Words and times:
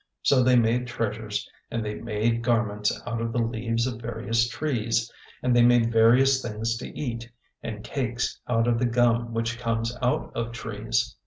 So 0.23 0.41
they 0.41 0.55
made 0.55 0.87
treasures 0.87 1.47
and 1.69 1.85
they 1.85 1.93
made 1.93 2.41
garments 2.41 2.91
out 3.05 3.21
of 3.21 3.31
the 3.31 3.37
leaves 3.37 3.85
of 3.85 4.01
various 4.01 4.47
trees, 4.49 5.13
and 5.43 5.55
they 5.55 5.61
made 5.61 5.91
various 5.93 6.41
things 6.41 6.75
to 6.77 6.87
eat 6.99 7.29
and 7.61 7.83
cakes 7.83 8.39
out 8.47 8.67
of 8.67 8.79
the 8.79 8.87
gum 8.87 9.31
which 9.31 9.59
comes 9.59 9.95
out 10.01 10.31
of 10.33 10.53
trees. 10.53 11.15